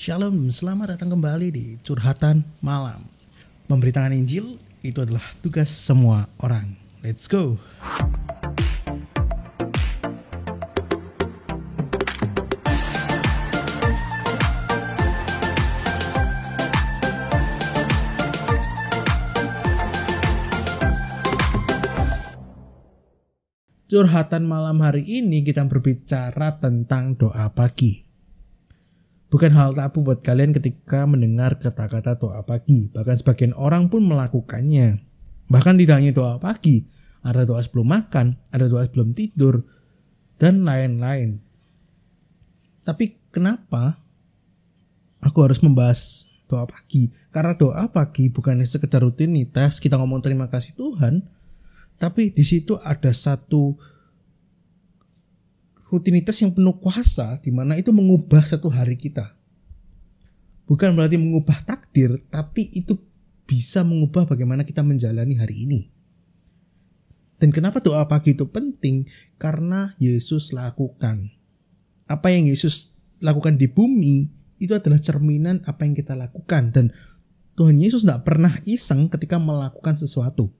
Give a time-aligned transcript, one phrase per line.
[0.00, 3.04] Shalom, selamat datang kembali di Curhatan Malam.
[3.68, 6.72] Memberitakan Injil itu adalah tugas semua orang.
[7.04, 7.60] Let's go.
[23.92, 28.09] Curhatan malam hari ini kita berbicara tentang doa pagi.
[29.30, 32.90] Bukan hal tabu buat kalian ketika mendengar kata-kata doa pagi.
[32.90, 35.06] Bahkan sebagian orang pun melakukannya.
[35.46, 36.86] Bahkan tidak hanya doa pagi,
[37.22, 39.62] ada doa sebelum makan, ada doa sebelum tidur,
[40.38, 41.38] dan lain-lain.
[42.82, 44.02] Tapi kenapa
[45.22, 47.14] aku harus membahas doa pagi?
[47.30, 51.22] Karena doa pagi bukannya sekedar rutinitas kita ngomong terima kasih Tuhan,
[52.02, 53.78] tapi di situ ada satu
[55.90, 59.34] rutinitas yang penuh kuasa di mana itu mengubah satu hari kita.
[60.70, 62.94] Bukan berarti mengubah takdir, tapi itu
[63.42, 65.90] bisa mengubah bagaimana kita menjalani hari ini.
[67.42, 69.10] Dan kenapa doa pagi itu penting?
[69.34, 71.34] Karena Yesus lakukan.
[72.06, 74.30] Apa yang Yesus lakukan di bumi
[74.62, 76.86] itu adalah cerminan apa yang kita lakukan dan
[77.58, 80.52] Tuhan Yesus tidak pernah iseng ketika melakukan sesuatu.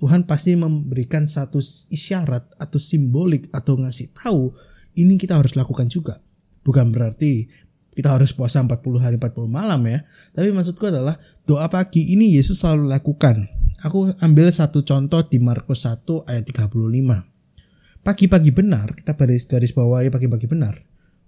[0.00, 1.60] Tuhan pasti memberikan satu
[1.92, 4.56] isyarat atau simbolik atau ngasih tahu
[4.96, 6.24] ini kita harus lakukan juga.
[6.64, 7.52] Bukan berarti
[7.92, 10.08] kita harus puasa 40 hari 40 malam ya.
[10.32, 13.44] Tapi maksudku adalah doa pagi ini Yesus selalu lakukan.
[13.84, 18.00] Aku ambil satu contoh di Markus 1 ayat 35.
[18.00, 20.80] Pagi-pagi benar, kita baris garis bawahi pagi-pagi benar.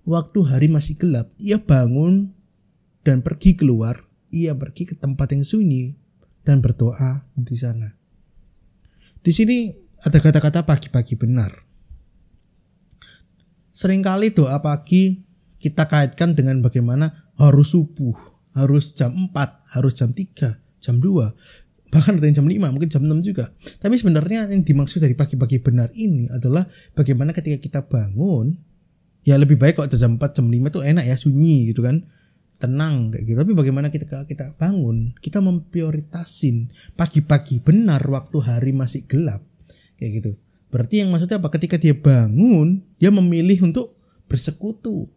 [0.08, 2.32] Waktu hari masih gelap, ia bangun
[3.04, 4.08] dan pergi keluar.
[4.32, 6.00] Ia pergi ke tempat yang sunyi
[6.40, 8.01] dan berdoa di sana.
[9.22, 9.70] Di sini
[10.02, 11.54] ada kata-kata pagi-pagi benar.
[13.70, 15.22] Seringkali doa pagi
[15.62, 18.18] kita kaitkan dengan bagaimana harus subuh,
[18.58, 23.06] harus jam 4, harus jam 3, jam 2, bahkan ada yang jam 5, mungkin jam
[23.06, 23.54] 6 juga.
[23.78, 26.66] Tapi sebenarnya yang dimaksud dari pagi-pagi benar ini adalah
[26.98, 28.58] bagaimana ketika kita bangun,
[29.22, 32.02] ya lebih baik kalau jam 4, jam 5 itu enak ya, sunyi gitu kan
[32.62, 33.38] tenang kayak gitu.
[33.42, 39.42] Tapi bagaimana kita kita bangun, kita memprioritasin pagi-pagi benar waktu hari masih gelap
[39.98, 40.32] kayak gitu.
[40.70, 41.50] Berarti yang maksudnya apa?
[41.50, 43.98] Ketika dia bangun, dia memilih untuk
[44.30, 45.10] bersekutu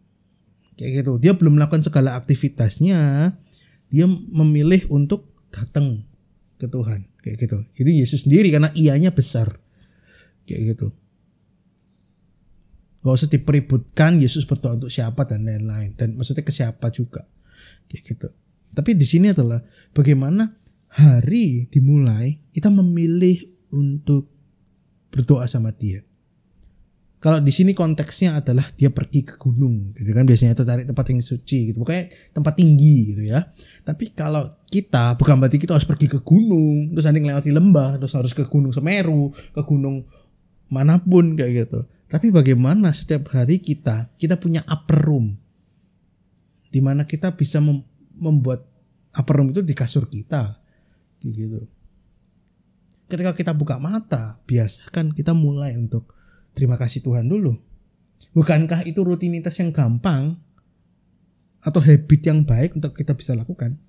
[0.74, 1.22] kayak gitu.
[1.22, 3.32] Dia belum melakukan segala aktivitasnya,
[3.88, 6.02] dia memilih untuk datang
[6.58, 7.58] ke Tuhan kayak gitu.
[7.78, 9.62] Itu Yesus sendiri karena ianya besar
[10.50, 10.90] kayak gitu.
[13.06, 17.22] Gak usah dipeributkan Yesus berdoa untuk siapa dan lain-lain dan maksudnya ke siapa juga
[17.88, 18.28] kayak gitu.
[18.76, 19.62] Tapi di sini adalah
[19.96, 20.52] bagaimana
[20.96, 23.40] hari dimulai kita memilih
[23.72, 24.28] untuk
[25.12, 26.04] berdoa sama dia.
[27.16, 31.04] Kalau di sini konteksnya adalah dia pergi ke gunung, gitu kan biasanya itu cari tempat
[31.10, 33.40] yang suci gitu, pokoknya tempat tinggi gitu ya.
[33.82, 38.12] Tapi kalau kita bukan berarti kita harus pergi ke gunung, terus nanti melewati lembah, terus
[38.14, 40.04] harus ke gunung Semeru, ke gunung
[40.68, 41.88] mana pun kayak gitu.
[42.06, 45.40] Tapi bagaimana setiap hari kita kita punya upper room,
[46.76, 47.80] di mana kita bisa mem
[48.20, 48.68] membuat
[49.16, 50.60] upper room itu di kasur kita.
[51.24, 51.64] Gitu.
[53.08, 56.12] Ketika kita buka mata biasakan kita mulai untuk
[56.52, 57.56] terima kasih Tuhan dulu.
[58.36, 60.36] Bukankah itu rutinitas yang gampang
[61.64, 63.80] atau habit yang baik untuk kita bisa lakukan?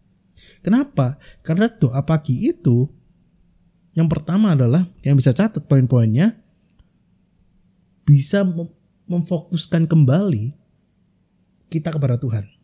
[0.63, 1.19] Kenapa?
[1.43, 2.87] Karena doa pagi itu
[3.99, 6.39] yang pertama adalah yang bisa catat poin-poinnya
[8.07, 8.47] bisa
[9.11, 10.55] memfokuskan kembali
[11.67, 12.56] kita kepada Tuhan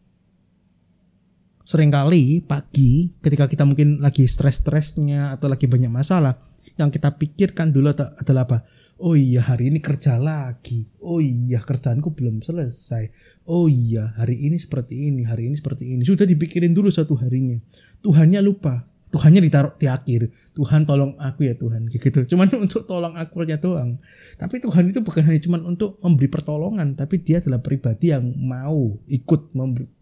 [1.64, 6.36] sering kali pagi ketika kita mungkin lagi stres-stresnya atau lagi banyak masalah
[6.76, 8.58] yang kita pikirkan dulu adalah apa?
[9.04, 10.88] Oh iya hari ini kerja lagi.
[11.02, 13.12] Oh iya kerjaanku belum selesai.
[13.50, 16.04] Oh iya hari ini seperti ini hari ini seperti ini.
[16.08, 17.58] Sudah dipikirin dulu satu harinya.
[18.04, 18.88] Tuhannya lupa.
[19.14, 20.34] Tuhannya ditaruh di akhir.
[20.58, 21.86] Tuhan tolong aku ya Tuhan.
[21.90, 22.26] Gitu.
[22.26, 24.02] Cuman untuk tolong aku aja doang.
[24.40, 28.98] Tapi Tuhan itu bukan hanya cuman untuk memberi pertolongan tapi dia adalah pribadi yang mau
[29.06, 29.54] ikut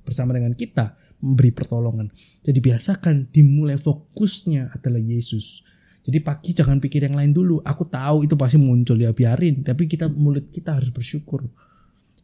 [0.07, 2.09] bersama dengan kita memberi pertolongan.
[2.41, 5.61] Jadi biasakan dimulai fokusnya adalah Yesus.
[6.01, 7.61] Jadi pagi jangan pikir yang lain dulu.
[7.61, 9.61] Aku tahu itu pasti muncul ya biarin.
[9.61, 11.45] Tapi kita mulut kita harus bersyukur.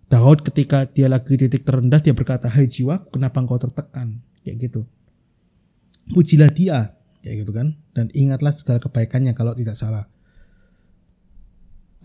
[0.10, 4.18] Daud ketika dia lagi titik terendah dia berkata, Hai jiwa, kenapa engkau tertekan?
[4.42, 4.82] Kayak gitu.
[6.10, 6.98] Pujilah dia.
[7.22, 7.78] Kayak gitu kan.
[7.94, 10.10] Dan ingatlah segala kebaikannya kalau tidak salah.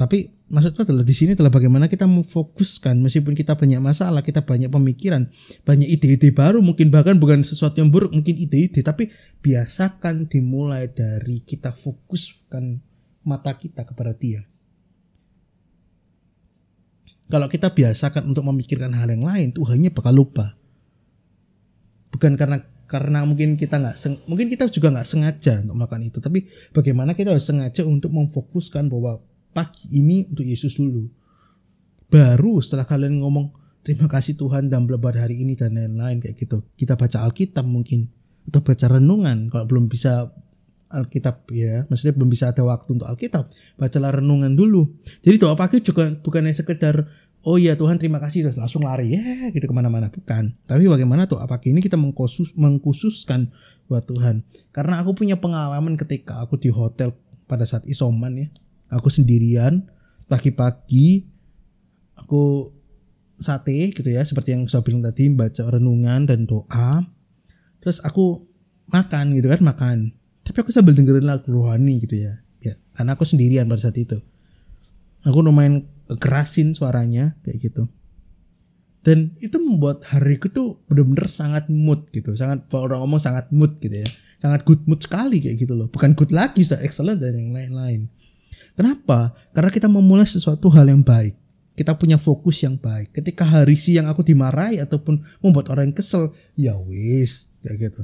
[0.02, 4.66] Tapi maksudnya adalah di sini adalah bagaimana kita memfokuskan meskipun kita banyak masalah, kita banyak
[4.66, 5.30] pemikiran,
[5.62, 9.14] banyak ide-ide baru, mungkin bahkan bukan sesuatu yang buruk, mungkin ide-ide, tapi
[9.46, 12.82] biasakan dimulai dari kita fokuskan
[13.22, 14.42] mata kita kepada Dia.
[17.30, 20.58] Kalau kita biasakan untuk memikirkan hal yang lain, Tuhannya bakal lupa.
[22.12, 26.44] bukan karena karena mungkin kita nggak mungkin kita juga nggak sengaja untuk melakukan itu tapi
[26.76, 31.06] bagaimana kita harus sengaja untuk memfokuskan bahwa pagi ini untuk Yesus dulu.
[32.08, 33.52] Baru setelah kalian ngomong
[33.84, 36.64] terima kasih Tuhan dan buat hari ini dan lain-lain kayak gitu.
[36.76, 38.08] Kita baca Alkitab mungkin
[38.48, 40.32] atau baca renungan kalau belum bisa
[40.92, 41.84] Alkitab ya.
[41.88, 43.48] Maksudnya belum bisa ada waktu untuk Alkitab
[43.80, 44.92] bacalah renungan dulu.
[45.24, 47.08] Jadi doa pagi juga bukannya sekedar
[47.42, 49.16] oh iya Tuhan terima kasih langsung lari.
[49.16, 50.12] Ya gitu ke mana-mana.
[50.12, 50.52] Bukan.
[50.68, 53.48] Tapi bagaimana doa pagi ini kita mengkhusus mengkhususkan
[53.88, 54.44] buat Tuhan.
[54.68, 57.16] Karena aku punya pengalaman ketika aku di hotel
[57.48, 58.48] pada saat isoman ya
[58.92, 59.88] aku sendirian
[60.28, 61.26] pagi-pagi
[62.20, 62.70] aku
[63.42, 67.02] sate gitu ya seperti yang saya bilang tadi baca renungan dan doa.
[67.82, 68.46] Terus aku
[68.92, 69.96] makan gitu kan makan.
[70.46, 72.78] Tapi aku sambil dengerin lagu rohani gitu ya ya.
[72.94, 74.22] Karena aku sendirian pada saat itu.
[75.26, 77.90] Aku lumayan kerasin suaranya kayak gitu.
[79.02, 82.38] Dan itu membuat hariku tuh bener-bener sangat mood gitu.
[82.38, 84.08] Sangat orang ngomong sangat mood gitu ya.
[84.38, 85.90] Sangat good mood sekali kayak gitu loh.
[85.90, 88.06] Bukan good lagi sudah excellent dan yang lain-lain
[88.78, 91.38] kenapa karena kita memulai sesuatu hal yang baik
[91.72, 96.76] kita punya fokus yang baik ketika hari siang aku dimarahi ataupun membuat orang kesel ya
[96.76, 98.02] wis kayak gitu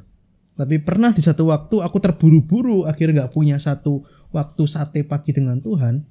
[0.59, 4.03] tapi pernah di satu waktu aku terburu-buru akhirnya nggak punya satu
[4.35, 6.03] waktu sate pagi dengan Tuhan.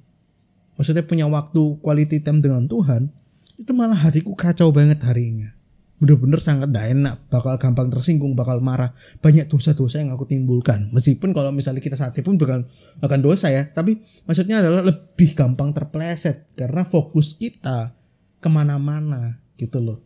[0.80, 3.12] Maksudnya punya waktu quality time dengan Tuhan.
[3.60, 5.57] Itu malah hatiku kacau banget harinya.
[5.98, 7.14] Bener-bener sangat gak enak.
[7.30, 8.94] Bakal gampang tersinggung, bakal marah.
[9.18, 10.90] Banyak dosa-dosa yang aku timbulkan.
[10.94, 12.66] Meskipun kalau misalnya kita sate pun bukan,
[13.02, 13.66] bukan dosa ya.
[13.66, 16.54] Tapi maksudnya adalah lebih gampang terpleset.
[16.54, 17.92] Karena fokus kita
[18.38, 19.98] ke mana-mana gitu loh.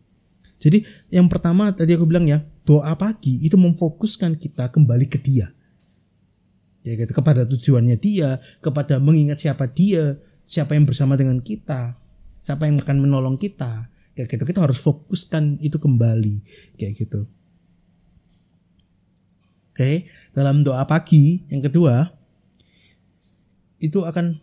[0.63, 5.51] Jadi yang pertama tadi aku bilang ya doa pagi itu memfokuskan kita kembali ke dia
[6.83, 11.95] ya gitu kepada tujuannya dia kepada mengingat siapa dia siapa yang bersama dengan kita
[12.43, 14.45] siapa yang akan menolong kita kayak gitu.
[14.45, 16.43] Kita harus fokuskan itu kembali.
[16.77, 17.29] Kayak gitu.
[19.73, 20.05] Oke
[20.37, 22.13] dalam doa pagi yang kedua
[23.81, 24.37] itu akan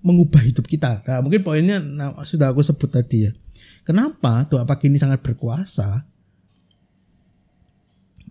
[0.00, 1.04] mengubah hidup kita.
[1.04, 3.32] Nah mungkin poinnya nah, sudah aku sebut tadi ya.
[3.84, 6.08] Kenapa doa pagi ini sangat berkuasa?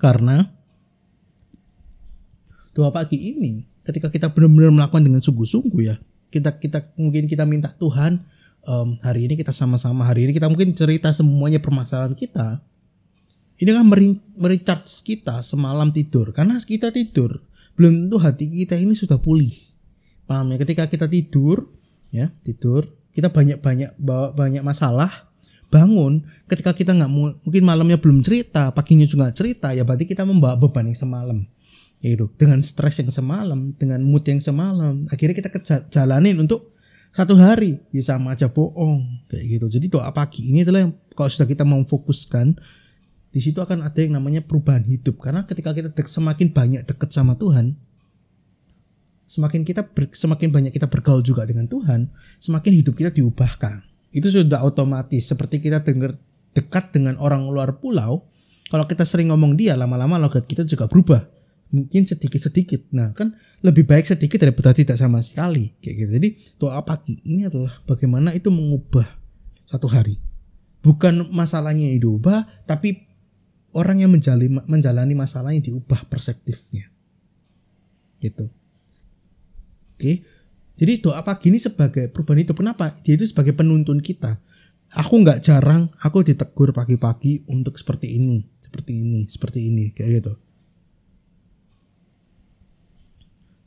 [0.01, 0.49] Karena
[2.73, 6.01] doa pagi ini ketika kita benar-benar melakukan dengan sungguh-sungguh ya,
[6.33, 8.17] kita kita mungkin kita minta Tuhan
[8.65, 12.63] um, hari ini kita sama-sama hari ini kita mungkin cerita semuanya permasalahan kita.
[13.59, 13.83] Ini kan
[14.39, 17.43] merecharge kita semalam tidur karena kita tidur
[17.75, 19.51] belum tentu hati kita ini sudah pulih.
[20.23, 20.57] Paham ya?
[20.59, 21.67] Ketika kita tidur
[22.09, 25.29] ya tidur kita banyak-banyak bawa banyak masalah
[25.69, 30.57] bangun ketika kita nggak mungkin malamnya belum cerita paginya juga cerita ya berarti kita membawa
[30.57, 31.37] beban yang semalam
[32.01, 35.49] yaitu dengan stres yang semalam dengan mood yang semalam akhirnya kita
[35.93, 36.78] jalanin untuk
[37.09, 39.65] satu hari ya sama aja bohong kayak gitu.
[39.79, 42.57] Jadi doa pagi ini adalah yang kalau sudah kita memfokuskan
[43.29, 45.21] di situ akan ada yang namanya perubahan hidup.
[45.21, 47.77] Karena ketika kita semakin banyak dekat sama Tuhan
[49.29, 52.09] semakin kita ber, semakin banyak kita bergaul juga dengan Tuhan
[52.41, 53.85] semakin hidup kita diubahkan.
[54.09, 55.29] Itu sudah otomatis.
[55.29, 56.17] Seperti kita dengar
[56.57, 58.25] dekat dengan orang luar pulau
[58.69, 61.38] kalau kita sering ngomong dia lama-lama logat kita juga berubah
[61.69, 62.89] mungkin sedikit-sedikit.
[62.93, 66.11] Nah kan lebih baik sedikit daripada tidak sama sekali kayak gitu.
[66.17, 69.05] Jadi doa pagi ini adalah bagaimana itu mengubah
[69.69, 70.17] satu hari.
[70.79, 73.05] Bukan masalahnya yang diubah tapi
[73.75, 76.89] orang yang menjalani, menjalani masalahnya diubah perspektifnya.
[78.17, 78.49] Gitu.
[79.95, 80.25] Oke.
[80.79, 82.95] Jadi doa pagi ini sebagai perubahan itu kenapa?
[83.03, 84.39] Dia itu sebagai penuntun kita.
[84.95, 90.33] Aku nggak jarang aku ditegur pagi-pagi untuk seperti ini, seperti ini, seperti ini, kayak gitu.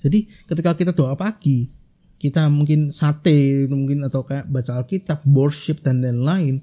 [0.03, 1.71] Jadi ketika kita doa pagi,
[2.19, 6.63] kita mungkin sate, mungkin atau kayak baca Alkitab, worship dan lain-lain,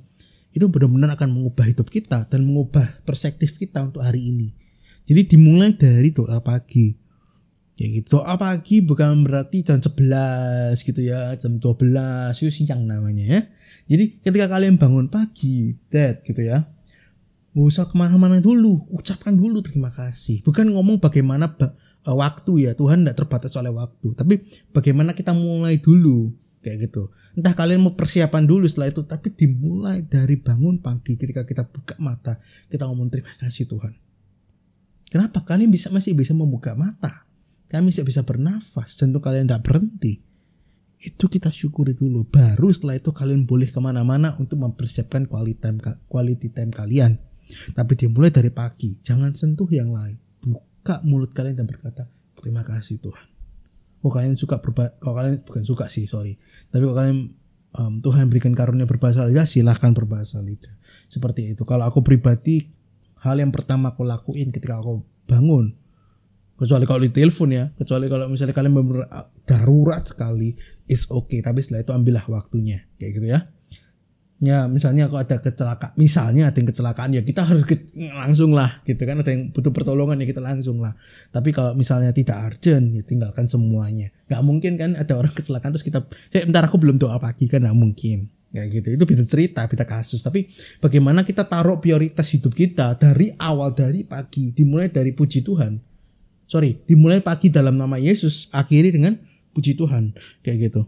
[0.51, 4.51] itu benar-benar akan mengubah hidup kita dan mengubah perspektif kita untuk hari ini.
[5.07, 6.93] Jadi dimulai dari doa pagi.
[7.79, 8.19] Kayak gitu.
[8.19, 13.41] Doa pagi bukan berarti jam 11 gitu ya jam 12 itu siang namanya ya.
[13.87, 16.67] Jadi ketika kalian bangun pagi dead gitu ya
[17.49, 20.45] nggak usah ke mana-mana dulu ucapkan dulu terima kasih.
[20.45, 21.49] Bukan ngomong bagaimana
[22.05, 27.09] uh, waktu ya Tuhan tidak terbatas oleh waktu tapi bagaimana kita mulai dulu kayak gitu
[27.39, 31.95] entah kalian mau persiapan dulu setelah itu tapi dimulai dari bangun pagi ketika kita buka
[31.97, 32.37] mata
[32.67, 33.95] kita ngomong terima kasih Tuhan
[35.07, 37.29] kenapa kalian bisa masih bisa membuka mata
[37.69, 40.25] kami bisa bisa bernafas, jantung kalian tidak berhenti.
[40.99, 42.25] Itu kita syukuri dulu.
[42.25, 45.77] Baru setelah itu kalian boleh ke mana-mana untuk mempersiapkan quality time,
[46.09, 47.21] quality time kalian.
[47.77, 50.17] Tapi dimulai dari pagi, jangan sentuh yang lain.
[50.79, 52.07] Buka mulut kalian dan berkata,
[52.39, 53.27] terima kasih Tuhan.
[53.99, 56.39] Oh kalian suka berba, kalau kalian bukan suka sih, sorry.
[56.71, 57.19] Tapi kalau kalian
[57.75, 60.71] um, Tuhan berikan karunia berbahasa lidah, silahkan berbahasa lidah.
[61.11, 61.67] Seperti itu.
[61.67, 62.71] Kalau aku pribadi,
[63.19, 65.75] hal yang pertama aku lakuin ketika aku bangun
[66.59, 70.59] kecuali kalau di telepon ya kecuali kalau misalnya kalian benar darurat sekali
[70.91, 73.47] is okay tapi setelah itu ambillah waktunya kayak gitu ya
[74.39, 78.79] ya misalnya kalau ada kecelakaan misalnya ada yang kecelakaan ya kita harus ke, langsung lah
[78.87, 79.19] gitu kan.
[79.19, 80.95] Ada yang butuh pertolongan ya kita langsung lah.
[81.29, 84.09] Tapi kalau misalnya tidak urgent ya tinggalkan semuanya.
[84.31, 87.67] Nggak mungkin kan ada orang kecelakaan terus kita ya bentar aku belum doa pagi kan
[87.67, 88.31] nggak mungkin.
[88.49, 88.87] Kayak gitu.
[88.97, 90.23] Itu bisa cerita bisa kasus.
[90.23, 90.47] Tapi
[90.79, 95.77] bagaimana kita taruh prioritas hidup kita dari awal dari pagi dimulai dari puji Tuhan.
[96.49, 99.19] Sorry dimulai pagi dalam nama Yesus akhiri dengan
[99.51, 100.15] puji Tuhan.
[100.41, 100.81] Kayak gitu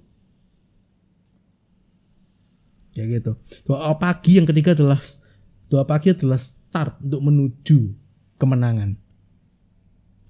[2.96, 3.38] ya gitu.
[3.68, 5.00] Doa pagi yang ketiga adalah
[5.72, 7.80] doa pagi adalah start untuk menuju
[8.40, 8.98] kemenangan.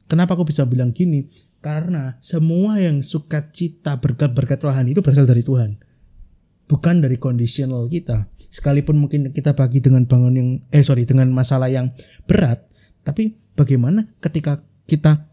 [0.10, 1.32] Kenapa aku bisa bilang gini?
[1.62, 5.78] Karena semua yang suka cita berkat-berkat rohani itu berasal dari Tuhan.
[6.68, 8.28] Bukan dari conditional kita.
[8.52, 11.92] Sekalipun mungkin kita bagi dengan bangun yang eh sorry dengan masalah yang
[12.28, 15.26] berat tapi bagaimana ketika kita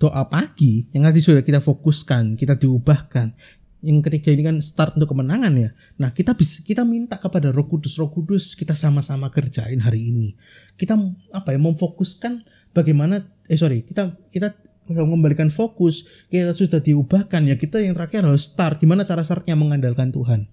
[0.00, 3.36] doa pagi yang nanti sudah kita fokuskan, kita diubahkan,
[3.80, 5.70] yang ketiga ini kan start untuk kemenangan ya.
[5.96, 10.36] Nah, kita bisa kita minta kepada Roh Kudus, Roh Kudus kita sama-sama kerjain hari ini.
[10.76, 11.00] Kita
[11.32, 12.44] apa ya memfokuskan
[12.76, 14.52] bagaimana eh sorry, kita kita
[14.90, 17.56] mengembalikan fokus, kita sudah diubahkan ya.
[17.56, 20.50] Kita yang terakhir harus start gimana cara startnya mengandalkan Tuhan.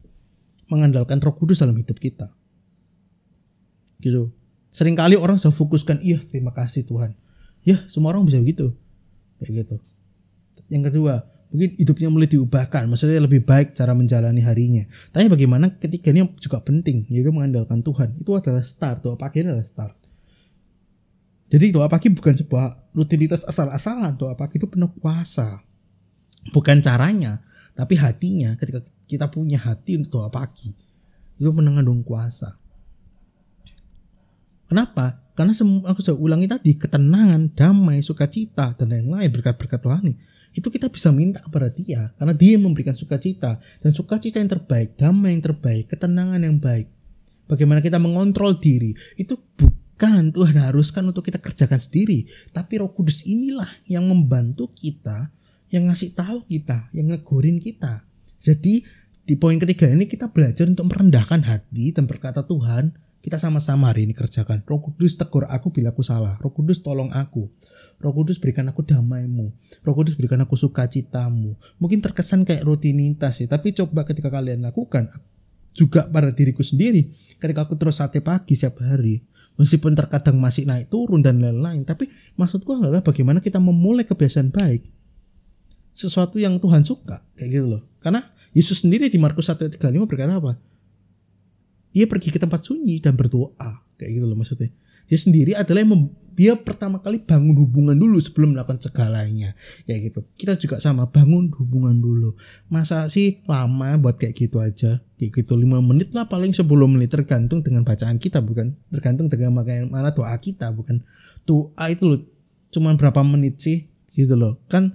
[0.72, 2.32] Mengandalkan Roh Kudus dalam hidup kita.
[4.00, 4.32] Gitu.
[4.72, 7.18] Seringkali orang sudah fokuskan, iya terima kasih Tuhan.
[7.66, 8.78] Ya, semua orang bisa begitu.
[9.42, 9.76] Kayak gitu.
[10.70, 14.84] Yang kedua, mungkin hidupnya mulai diubahkan maksudnya lebih baik cara menjalani harinya.
[15.16, 18.20] Tapi bagaimana ketika ini juga penting yaitu mengandalkan Tuhan.
[18.20, 19.96] Itu adalah start doa pagi adalah start.
[21.48, 24.20] Jadi doa pagi bukan sebuah rutinitas asal-asalan.
[24.20, 25.64] Doa pagi itu penuh kuasa.
[26.52, 27.40] Bukan caranya
[27.74, 28.56] tapi hatinya.
[28.60, 30.76] Ketika kita punya hati untuk doa pagi
[31.38, 32.60] itu mengandung kuasa.
[34.68, 35.24] Kenapa?
[35.32, 35.54] Karena
[35.88, 40.18] aku sudah ulangi tadi ketenangan damai sukacita dan lain-lain berkat-berkat rohani
[40.56, 45.38] itu kita bisa minta kepada dia karena dia memberikan sukacita dan sukacita yang terbaik, damai
[45.38, 46.90] yang terbaik, ketenangan yang baik.
[47.48, 53.24] Bagaimana kita mengontrol diri itu bukan Tuhan haruskan untuk kita kerjakan sendiri, tapi Roh Kudus
[53.24, 55.32] inilah yang membantu kita,
[55.72, 58.04] yang ngasih tahu kita, yang ngegorin kita.
[58.44, 58.84] Jadi
[59.28, 64.06] di poin ketiga ini kita belajar untuk merendahkan hati dan berkata Tuhan, kita sama-sama hari
[64.06, 64.64] ini kerjakan.
[64.64, 66.38] Roh Kudus tegur aku bila aku salah.
[66.40, 67.50] Roh Kudus tolong aku.
[67.98, 69.52] Roh Kudus berikan aku damaimu.
[69.82, 71.58] Roh Kudus berikan aku sukacitamu.
[71.82, 75.10] Mungkin terkesan kayak rutinitas ya, tapi coba ketika kalian lakukan
[75.78, 77.14] juga pada diriku sendiri.
[77.38, 79.22] Ketika aku terus sate pagi setiap hari,
[79.62, 84.86] meskipun terkadang masih naik turun dan lain-lain, tapi maksudku adalah bagaimana kita memulai kebiasaan baik.
[85.98, 87.82] Sesuatu yang Tuhan suka, kayak gitu loh.
[88.02, 88.22] Karena
[88.54, 90.58] Yesus sendiri di Markus 1:35 berkata apa?
[91.98, 93.82] Ia pergi ke tempat sunyi dan berdoa.
[93.98, 94.70] Kayak gitu loh maksudnya.
[95.10, 99.58] Dia sendiri adalah yang dia pertama kali bangun hubungan dulu sebelum melakukan segalanya.
[99.90, 100.20] Kayak gitu.
[100.38, 102.38] Kita juga sama bangun hubungan dulu.
[102.70, 105.02] Masa sih lama buat kayak gitu aja.
[105.18, 108.78] Kayak gitu 5 menit lah paling 10 menit tergantung dengan bacaan kita bukan.
[108.94, 109.58] Tergantung dengan
[109.90, 111.02] mana doa kita bukan.
[111.50, 112.22] Doa itu loh
[112.70, 114.62] cuman berapa menit sih gitu loh.
[114.70, 114.94] Kan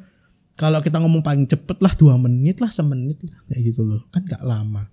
[0.57, 4.23] kalau kita ngomong paling cepet lah dua menit lah semenit lah kayak gitu loh kan
[4.29, 4.89] gak lama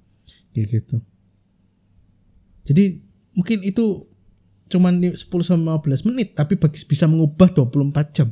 [0.55, 1.03] kayak gitu
[2.69, 3.01] jadi
[3.33, 4.05] mungkin itu
[4.69, 8.29] cuman 10 sampai 15 menit tapi bisa mengubah 24 jam.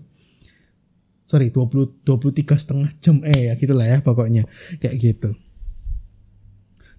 [1.25, 4.45] Sorry, 20 23 setengah jam eh ya gitulah ya pokoknya
[4.77, 5.33] kayak gitu.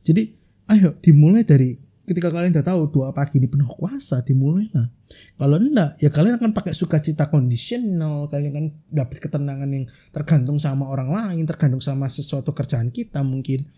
[0.03, 0.35] Jadi
[0.69, 1.79] ayo dimulai dari
[2.09, 4.91] ketika kalian udah tahu doa pagi ini penuh kuasa dimulai lah.
[5.39, 10.91] Kalau enggak ya kalian akan pakai sukacita kondisional, kalian akan dapat ketenangan yang tergantung sama
[10.91, 13.69] orang lain, tergantung sama sesuatu kerjaan kita mungkin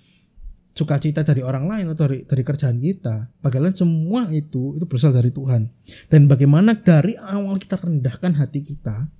[0.71, 3.29] sukacita dari orang lain atau dari, dari kerjaan kita.
[3.43, 5.71] Bagaimana semua itu itu berasal dari Tuhan.
[6.07, 9.11] Dan bagaimana dari awal kita rendahkan hati kita,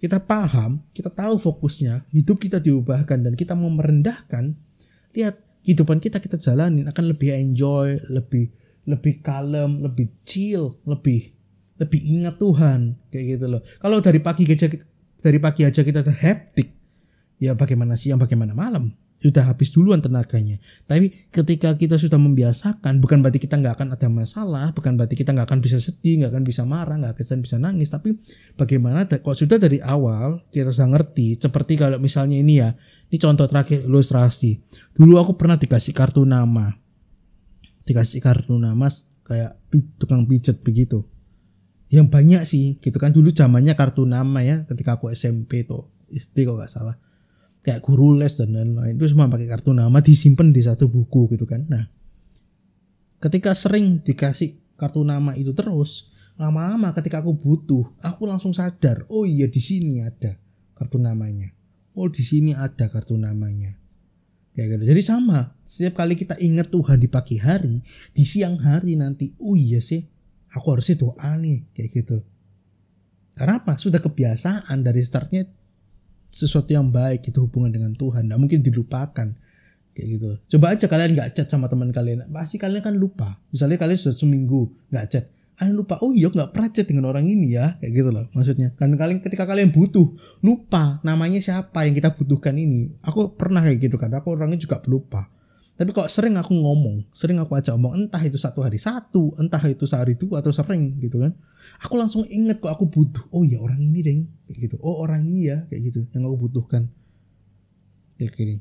[0.00, 4.54] kita paham, kita tahu fokusnya, hidup kita diubahkan dan kita mau merendahkan,
[5.12, 8.54] lihat kehidupan kita kita jalanin akan lebih enjoy, lebih
[8.88, 11.36] lebih kalem, lebih chill, lebih
[11.76, 13.62] lebih ingat Tuhan kayak gitu loh.
[13.80, 14.68] Kalau dari pagi aja
[15.20, 16.68] dari pagi aja kita terheptik,
[17.36, 20.56] ya bagaimana siang, bagaimana malam sudah habis duluan tenaganya.
[20.88, 25.36] Tapi ketika kita sudah membiasakan, bukan berarti kita nggak akan ada masalah, bukan berarti kita
[25.36, 27.92] nggak akan bisa sedih, nggak akan bisa marah, nggak akan bisa nangis.
[27.92, 28.16] Tapi
[28.56, 32.72] bagaimana kok sudah dari awal kita sudah ngerti, seperti kalau misalnya ini ya,
[33.12, 34.56] ini contoh terakhir ilustrasi.
[34.96, 36.72] Dulu aku pernah dikasih kartu nama,
[37.84, 38.88] dikasih kartu nama
[39.28, 39.60] kayak
[40.00, 41.04] tukang pijat begitu.
[41.92, 46.48] Yang banyak sih, gitu kan dulu zamannya kartu nama ya, ketika aku SMP tuh, SD
[46.48, 47.09] kok nggak salah
[47.60, 48.96] kayak guru les dan lain-lain.
[48.96, 51.68] Itu semua pakai kartu nama disimpan di satu buku gitu kan.
[51.68, 51.84] Nah
[53.20, 56.08] ketika sering dikasih kartu nama itu terus
[56.40, 60.40] lama-lama ketika aku butuh aku langsung sadar oh iya di sini ada
[60.72, 61.52] kartu namanya.
[61.92, 63.76] Oh di sini ada kartu namanya.
[64.56, 64.84] Kayak gitu.
[64.96, 67.84] Jadi sama setiap kali kita ingat Tuhan di pagi hari
[68.16, 70.00] di siang hari nanti oh iya sih
[70.56, 71.68] aku harusnya doa nih.
[71.76, 72.18] Kayak gitu.
[73.36, 73.76] Karena apa?
[73.80, 75.48] Sudah kebiasaan dari startnya
[76.30, 78.26] sesuatu yang baik itu hubungan dengan Tuhan.
[78.26, 79.28] Nggak mungkin dilupakan.
[79.90, 80.28] Kayak gitu.
[80.56, 82.30] Coba aja kalian nggak chat sama teman kalian.
[82.30, 83.42] Pasti kalian kan lupa.
[83.50, 85.24] Misalnya kalian sudah seminggu nggak chat.
[85.58, 85.98] Kalian lupa.
[86.00, 87.76] Oh iya nggak pernah chat dengan orang ini ya.
[87.82, 88.72] Kayak gitu loh maksudnya.
[88.78, 92.94] Kan kalian ketika kalian butuh lupa namanya siapa yang kita butuhkan ini.
[93.02, 94.14] Aku pernah kayak gitu kan.
[94.14, 95.28] Aku orangnya juga pelupa
[95.80, 99.64] tapi kok sering aku ngomong sering aku ajak ngomong entah itu satu hari satu entah
[99.64, 101.32] itu sehari dua atau sering gitu kan.
[101.80, 104.12] Aku langsung inget kok aku butuh oh iya orang ini deh
[104.44, 104.76] kayak gitu.
[104.84, 106.92] Oh orang ini ya kayak gitu yang aku butuhkan.
[108.20, 108.56] Kayak gini.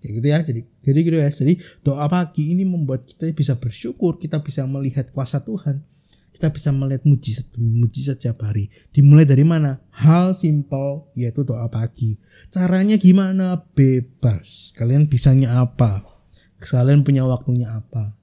[0.00, 1.28] Ya gitu ya jadi jadi gitu ya.
[1.28, 5.84] Jadi doa pagi ini membuat kita bisa bersyukur kita bisa melihat kuasa Tuhan
[6.32, 12.18] kita bisa melihat mujizat mujizat setiap hari dimulai dari mana hal simpel yaitu doa pagi
[12.50, 16.02] caranya gimana bebas kalian bisanya apa
[16.58, 18.16] kalian punya waktunya apa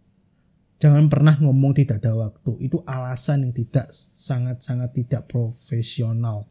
[0.82, 6.50] jangan pernah ngomong tidak ada waktu itu alasan yang tidak sangat sangat tidak profesional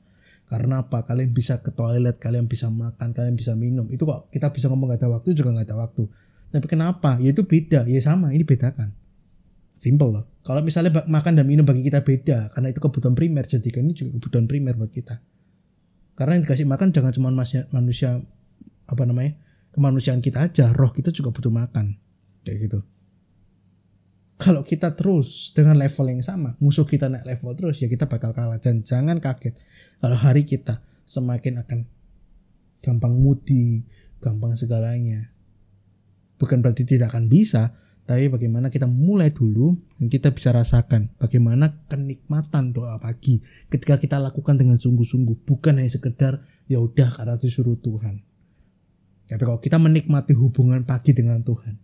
[0.49, 1.05] karena apa?
[1.05, 3.85] Kalian bisa ke toilet, kalian bisa makan, kalian bisa minum.
[3.93, 6.09] Itu kok kita bisa ngomong gak ada waktu juga gak ada waktu.
[6.49, 7.21] Tapi kenapa?
[7.21, 7.85] Ya itu beda.
[7.85, 8.97] Ya sama, ini bedakan.
[9.79, 10.25] Simple loh.
[10.43, 14.19] Kalau misalnya makan dan minum bagi kita beda, karena itu kebutuhan primer, jadi ini juga
[14.19, 15.23] kebutuhan primer buat kita.
[16.19, 18.19] Karena yang dikasih makan jangan cuma manusia, manusia
[18.91, 19.39] apa namanya
[19.71, 21.95] kemanusiaan kita aja, roh kita juga butuh makan,
[22.43, 22.83] kayak gitu.
[24.39, 28.35] Kalau kita terus dengan level yang sama, musuh kita naik level terus, ya kita bakal
[28.35, 28.59] kalah.
[28.59, 29.55] Dan jangan kaget
[30.03, 31.87] kalau hari kita semakin akan
[32.83, 33.87] gampang mudi,
[34.19, 35.31] gampang segalanya.
[36.39, 37.75] Bukan berarti tidak akan bisa,
[38.09, 44.17] tapi bagaimana kita mulai dulu dan kita bisa rasakan bagaimana kenikmatan doa pagi ketika kita
[44.17, 46.41] lakukan dengan sungguh-sungguh bukan hanya sekedar
[46.73, 48.25] ya udah karena disuruh Tuhan.
[49.29, 51.77] Tapi kalau kita menikmati hubungan pagi dengan Tuhan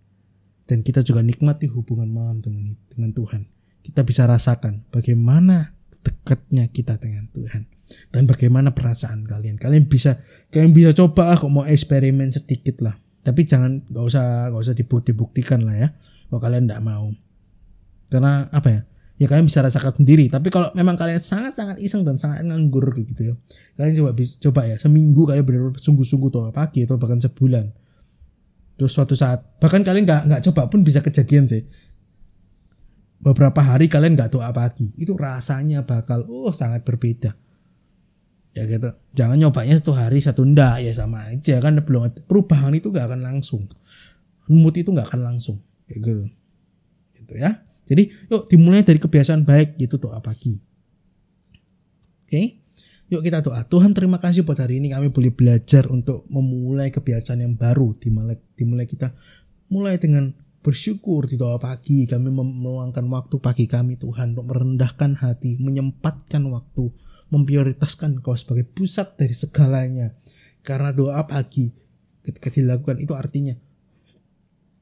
[0.64, 3.44] dan kita juga nikmati hubungan malam dengan dengan Tuhan,
[3.84, 7.68] kita bisa rasakan bagaimana dekatnya kita dengan Tuhan
[8.16, 9.60] dan bagaimana perasaan kalian.
[9.60, 12.96] Kalian bisa kalian bisa coba kok mau eksperimen sedikit lah.
[13.20, 15.88] Tapi jangan nggak usah nggak usah dibuktikan lah ya
[16.28, 17.12] kalau kalian tidak mau.
[18.08, 18.80] Karena apa ya?
[19.14, 20.26] Ya kalian bisa rasakan sendiri.
[20.26, 23.34] Tapi kalau memang kalian sangat sangat iseng dan sangat nganggur gitu ya
[23.78, 27.70] kalian coba coba ya seminggu kalian benar-benar sungguh-sungguh doa pagi atau bahkan sebulan.
[28.74, 31.62] Terus suatu saat bahkan kalian nggak nggak coba pun bisa kejadian sih.
[33.22, 34.90] Beberapa hari kalian nggak doa pagi.
[34.98, 37.38] Itu rasanya bakal oh sangat berbeda.
[38.54, 38.94] Ya gitu.
[39.14, 40.82] Jangan nyobanya satu hari satu ndak.
[40.82, 43.66] Ya sama aja kan belum perubahan itu gak akan langsung.
[44.46, 45.58] Mood itu gak akan langsung
[45.88, 46.24] kayak gitu.
[47.14, 47.64] Gitu ya.
[47.84, 50.56] Jadi yuk dimulai dari kebiasaan baik gitu doa pagi.
[52.24, 52.64] Oke.
[53.12, 53.60] Yuk kita doa.
[53.68, 58.40] Tuhan terima kasih buat hari ini kami boleh belajar untuk memulai kebiasaan yang baru dimulai
[58.56, 59.12] dimulai kita
[59.68, 60.32] mulai dengan
[60.64, 62.08] bersyukur di doa pagi.
[62.08, 66.88] Kami meluangkan waktu pagi kami Tuhan untuk merendahkan hati menyempatkan waktu
[67.28, 70.16] memprioritaskan kau sebagai pusat dari segalanya.
[70.64, 71.68] Karena doa pagi
[72.24, 73.52] ketika dilakukan itu artinya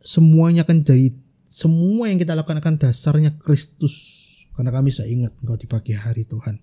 [0.03, 1.15] semuanya akan jadi
[1.53, 4.21] semua yang kita lakukan akan dasarnya Kristus.
[4.53, 6.61] Karena kami saya ingat engkau di pagi hari Tuhan.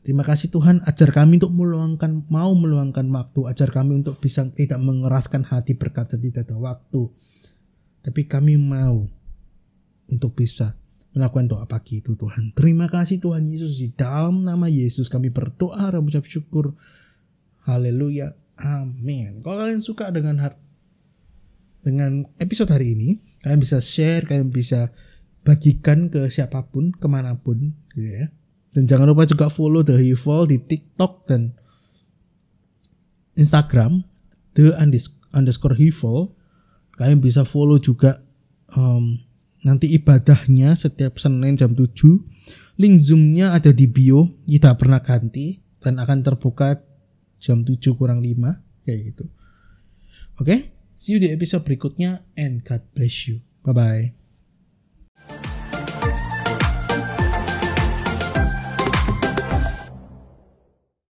[0.00, 4.80] Terima kasih Tuhan ajar kami untuk meluangkan mau meluangkan waktu, ajar kami untuk bisa tidak
[4.80, 7.12] mengeraskan hati berkata tidak ada waktu.
[8.00, 9.04] Tapi kami mau
[10.08, 10.78] untuk bisa
[11.12, 12.54] melakukan doa pagi itu Tuhan.
[12.54, 16.78] Terima kasih Tuhan Yesus di dalam nama Yesus kami berdoa dan mengucap syukur.
[17.66, 18.32] Haleluya.
[18.58, 19.44] Amin.
[19.44, 20.40] Kalau kalian suka dengan
[21.88, 23.08] dengan episode hari ini,
[23.40, 24.92] kalian bisa share, kalian bisa
[25.40, 28.28] bagikan ke siapa pun, ke mana pun, gitu ya.
[28.76, 31.56] Dan jangan lupa juga follow The Evil di TikTok dan
[33.40, 34.04] Instagram
[34.52, 34.76] The
[35.32, 36.36] underscore Evil.
[37.00, 38.20] Kalian bisa follow juga
[38.76, 39.16] um,
[39.64, 41.88] nanti ibadahnya setiap Senin jam 7
[42.78, 46.78] link zoomnya ada di bio tidak pernah ganti dan akan terbuka
[47.42, 48.38] jam 7 kurang 5
[48.86, 49.24] kayak gitu
[50.38, 50.77] oke okay?
[50.98, 53.38] See you di episode berikutnya and God bless you.
[53.62, 54.17] Bye bye